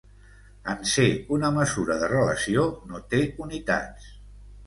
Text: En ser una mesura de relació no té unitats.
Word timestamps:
En 0.71 0.79
ser 0.91 1.03
una 1.35 1.51
mesura 1.57 1.99
de 2.03 2.09
relació 2.13 2.65
no 2.93 3.01
té 3.13 3.23
unitats. 3.49 4.09